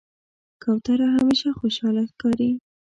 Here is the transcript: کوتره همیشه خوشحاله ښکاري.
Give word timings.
کوتره 0.61 1.05
همیشه 1.15 1.49
خوشحاله 1.59 2.03
ښکاري. 2.11 2.49